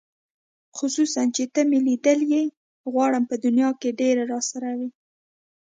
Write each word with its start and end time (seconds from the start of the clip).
خصوصاً 0.77 1.21
چې 1.35 1.43
ته 1.53 1.61
مې 1.69 1.79
لیدلې 1.87 2.43
غواړم 2.93 3.23
په 3.29 3.35
دې 3.37 3.41
دنیا 3.45 3.69
ډېره 3.99 4.23
راسره 4.31 4.69
وې 4.79 4.89